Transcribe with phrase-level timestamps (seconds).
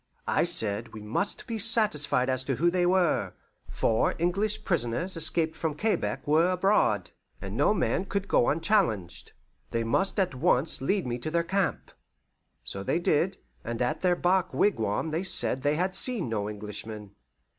[0.27, 3.33] I said we must be satisfied as to who they were,
[3.69, 9.33] for English prisoners escaped from Quebec were abroad, and no man could go unchallenged.
[9.69, 11.91] They must at once lead me to their camp.
[12.63, 17.11] So they did, and at their bark wigwam they said they had seen no Englishman.